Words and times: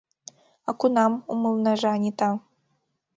—А 0.69 0.71
кунам?— 0.79 1.13
умылынеже 1.31 1.87
Анита. 1.95 2.29